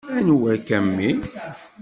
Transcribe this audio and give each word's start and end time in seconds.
Anwa-k, 0.17 0.67
a 0.77 0.79
mmi? 0.85 1.09